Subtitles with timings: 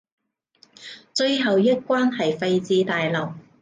[1.13, 3.35] 最後一關喺廢置大樓